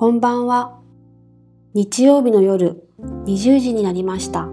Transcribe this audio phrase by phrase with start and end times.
[0.00, 0.80] こんばんは。
[1.74, 2.88] 日曜日の夜
[3.26, 4.48] 20時になりました。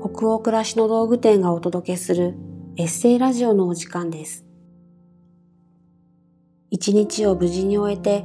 [0.00, 2.34] 北欧暮らしの道具店がお届けする
[2.76, 4.44] エッセイラジオのお時間です。
[6.72, 8.24] 一日を無事に終えて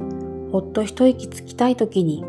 [0.50, 2.24] ほっと一息つきたい時に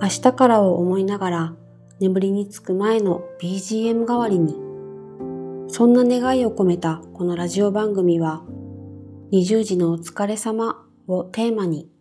[0.00, 1.56] 明日からを思いながら
[1.98, 4.54] 眠りにつく前の BGM 代わりに
[5.66, 8.44] そんな願いを込めたこのラジオ番組は
[9.32, 11.91] 20時のお疲れ様をテーマに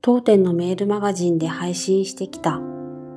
[0.00, 2.60] 当店のメールマガジンで配信してきた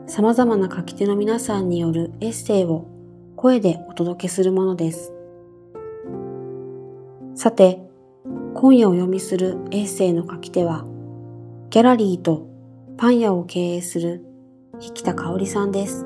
[0.07, 2.87] 様々な書き手の皆さんによるエッセイを
[3.35, 5.13] 声でお届けするものです。
[7.35, 7.81] さて、
[8.53, 10.83] 今夜お読みするエッセイの書き手は、
[11.69, 12.49] ギャラリーと
[12.97, 14.25] パン屋を経営する
[14.81, 16.05] 引田香織さんです。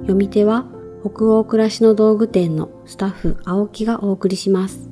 [0.00, 0.66] 読み手は
[1.02, 4.91] 北欧暮らしの道具店のスタッフ青木がお送りします。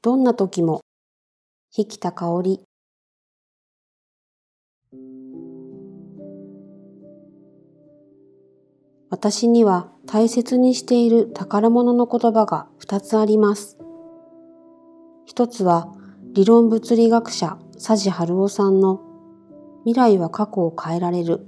[0.00, 0.82] どんな時も、
[1.76, 2.60] 引田香り。
[9.10, 13.76] 私には大切にしている宝物の言葉が二つあります。
[15.26, 15.92] 一つは
[16.32, 19.00] 理論物理学者佐治春夫さんの
[19.84, 21.44] 未来は過去を変えられる。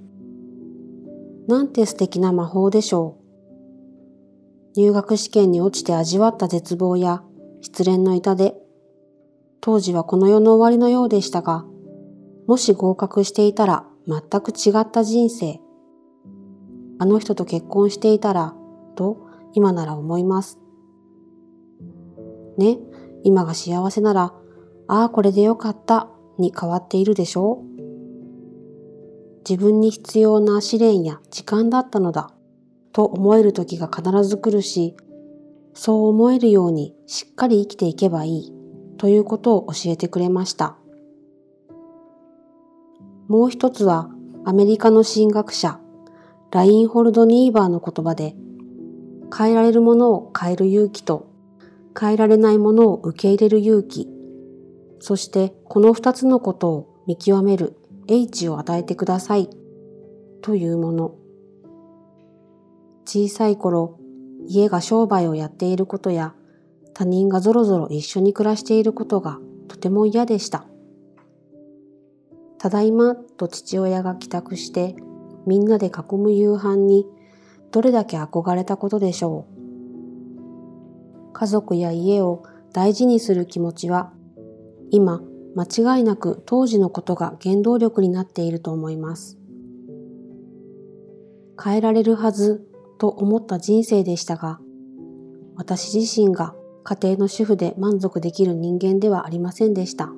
[1.46, 4.80] なんて素敵な魔法でしょう。
[4.80, 7.22] 入学試験に落ちて味わった絶望や
[7.60, 8.54] 失恋の痛手。
[9.60, 11.64] 当時はこの世の終わりのようでしたが、
[12.46, 15.60] もし合格していたら全く違った人生。
[16.98, 18.54] あの人と結婚していたら、
[18.96, 19.18] と
[19.52, 20.58] 今なら思います。
[22.56, 22.78] ね、
[23.24, 24.34] 今が幸せなら、
[24.88, 27.70] ああ、これでよかったに変わっているでしょう
[29.48, 32.32] 自分に必要な試練や時間だったのだ
[32.92, 34.96] と思える時が必ず来るし、
[35.82, 38.52] そう思えるようにしっかり生きていけばいい
[38.98, 40.76] ということを教えてくれました。
[43.28, 44.10] もう一つは
[44.44, 45.80] アメリカの神学者
[46.50, 48.34] ラインホルド・ニーバーの言葉で
[49.34, 51.30] 変えられるものを変える勇気と
[51.98, 54.06] 変えられないものを受け入れる勇気
[54.98, 59.48] そしてこの二つのことを見極める H を与えてください
[60.42, 61.14] というもの
[63.06, 63.99] 小さい頃
[64.52, 66.34] 家が商売をやっていることや
[66.92, 69.38] 他人がぞろぞろ一緒に暮らしていることが
[69.68, 70.64] とても嫌でした。
[72.58, 74.96] ただいまと父親が帰宅して
[75.46, 77.06] みんなで囲む夕飯に
[77.70, 81.32] どれだけ憧れたことでしょう。
[81.32, 84.12] 家族や家を大事にする気持ちは
[84.90, 85.22] 今
[85.54, 89.38] 間違いなく当時のことが原動力になっていると思います。
[91.62, 92.66] 変えられるはず
[93.00, 94.60] と思った人生でしたが、
[95.56, 100.10] 私自身が家庭の主婦で満足できる人間ではありませんでした。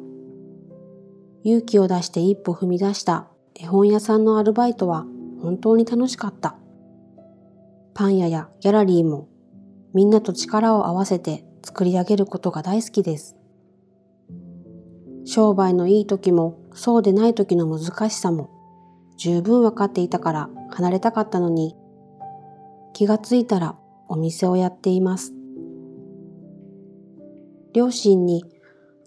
[1.44, 5.06] 勇気を出して一歩踏み出した絵本屋さんのアルバイトは
[5.41, 6.56] 本当に楽しかった。
[7.94, 9.28] パン屋やギャラリーも
[9.94, 13.37] みんなと力を合わせて作り上げることが大好きです。
[15.25, 18.50] 商売のいい時もそうでない時の難しさも
[19.19, 21.76] 十分分かっていたから離れたかったのに
[22.92, 23.76] 気がついたら
[24.08, 25.32] お店をやっています。
[27.72, 28.44] 両親に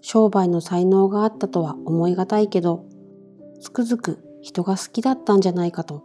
[0.02, 2.84] 商売の才能があったとは思いがたいけど、
[3.60, 6.02] つくづく人が好きだったんじゃないかと、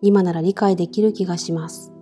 [0.00, 1.92] 今なら理解できる気がします。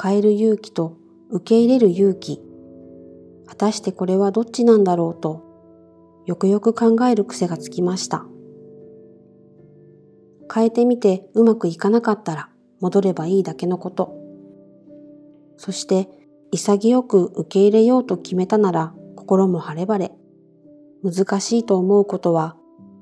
[0.00, 0.96] 変える勇気と
[1.30, 2.42] 受け入れる勇気。
[3.46, 5.42] 果たしてこれはどっちなんだろうと、
[6.26, 8.26] よくよく考える癖がつきました。
[10.52, 12.49] 変えてみてうまくいかなかったら
[12.80, 14.14] 戻ればいいだけのこと。
[15.56, 16.08] そして
[16.50, 20.12] 潔く受け入れようと決めたなら心も晴れ晴れ。
[21.02, 22.56] 難しいと思うことは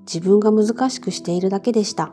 [0.06, 2.12] 自分が難しくしているだけでした。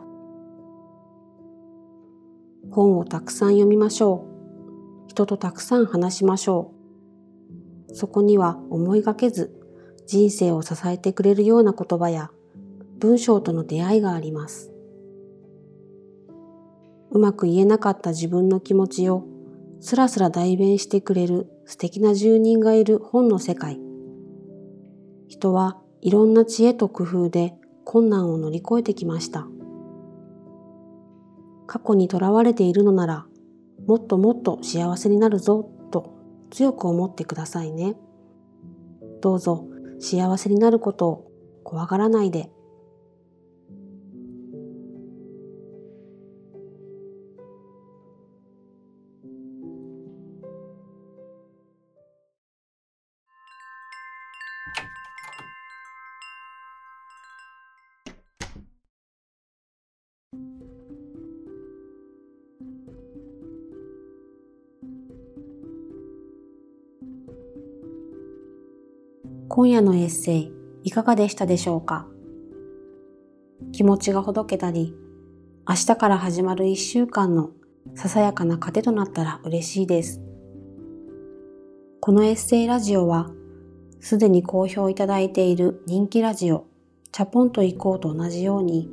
[2.70, 4.26] 本をたくさん読みましょ
[5.06, 5.08] う。
[5.08, 6.72] 人とたくさん話しましょ
[7.88, 7.94] う。
[7.94, 9.58] そこには思いがけず
[10.06, 12.30] 人生を支えてくれるような言葉や
[12.98, 14.75] 文章との出会いがあります。
[17.10, 19.24] うまく言えなかった自分の気持ちを
[19.80, 23.78] スラスラ代弁してくれる素敵な住人がいる本の世界。
[25.28, 27.54] 人はいろんな知恵と工夫で
[27.84, 29.46] 困難を乗り越えてきました。
[31.66, 33.26] 過去にとらわれているのなら、
[33.86, 36.14] もっともっと幸せになるぞと
[36.50, 37.96] 強く思ってくださいね。
[39.20, 39.66] どうぞ
[39.98, 41.30] 幸せになることを
[41.64, 42.50] 怖がらないで。
[69.56, 70.52] 今夜のエッセイ
[70.84, 72.06] いかがでしたでしょうか？
[73.72, 74.94] 気持ちがほどけたり、
[75.66, 77.52] 明日から始まる一週間の
[77.94, 80.20] ささやかな糧となったら嬉しいです。
[82.02, 83.30] このエッセイラジオは、
[83.98, 86.66] すでに好評いただいている人気ラジオ、
[87.10, 88.90] チャポンと行こうと同じように、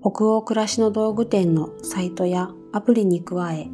[0.00, 3.68] 北欧暮らしの道具店のサイトやアプリに加え、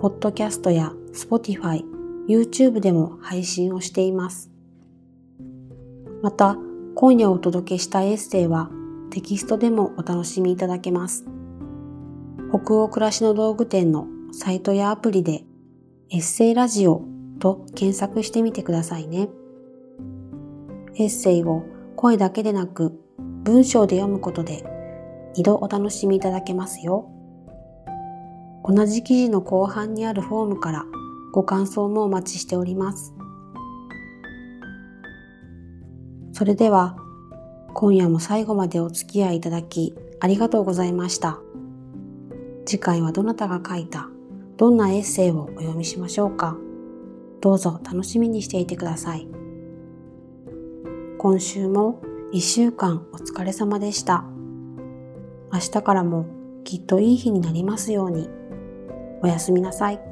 [0.00, 1.84] ポッドキャストや Spotify、
[2.28, 4.49] YouTube でも配信をしています。
[6.22, 6.56] また、
[6.96, 8.70] 今夜お届けしたエッセイは
[9.10, 11.24] テキストでもお楽しみいただけます。
[12.50, 15.44] 北欧暮らしの道具店のサイトやアプリで
[16.10, 17.04] エッセイラジオ
[17.38, 19.30] と検索してみてくださいね。
[20.96, 21.64] エッセイを
[21.96, 23.00] 声だけでなく
[23.44, 24.64] 文章で読むことで
[25.36, 27.08] 二度お楽しみいただけますよ。
[28.62, 30.84] 同じ記事の後半にあるフォームから
[31.32, 33.14] ご感想もお待ちしております。
[36.40, 36.96] それでは、
[37.74, 41.38] 今夜も最後までお付き合いいただきありがとうございました。
[42.64, 44.08] 次回はどなたが書いた
[44.56, 46.56] どんなエッセイをお読みしましょうか。
[47.42, 49.28] どうぞ楽しみにしていてください。
[51.18, 52.00] 今週も
[52.32, 54.24] 一週間お疲れ様でした。
[55.52, 56.24] 明日からも
[56.64, 58.30] きっといい日になりますように。
[59.22, 60.09] おやすみなさい。